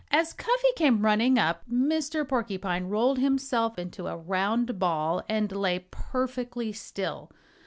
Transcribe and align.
As 0.09 0.33
Cuffy 0.33 0.69
came 0.75 1.05
running 1.05 1.37
up 1.37 1.61
Mr. 1.71 2.27
Porcupine 2.27 2.85
rolled 2.89 3.19
himself 3.19 3.77
into 3.77 4.07
a 4.07 4.17
round 4.17 4.79
ball 4.79 5.21
and 5.29 5.51
lay 5.51 5.85
perfectly 5.91 6.71
still. 6.71 7.29